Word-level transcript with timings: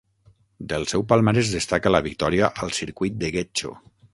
Del 0.71 0.85
seu 0.93 1.03
palmarès 1.11 1.51
destaca 1.57 1.93
la 1.93 2.03
victòria 2.09 2.51
al 2.65 2.75
Circuit 2.79 3.21
de 3.25 3.31
Getxo. 3.37 3.79